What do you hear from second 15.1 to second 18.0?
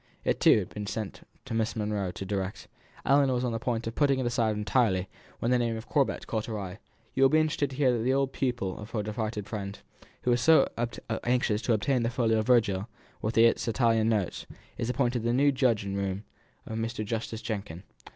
the new judge in room of Mr. Justice Jenkin.